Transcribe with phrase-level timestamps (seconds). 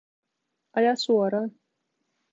[0.77, 1.49] Aja suoraan